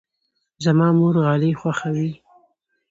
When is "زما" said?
0.63-0.87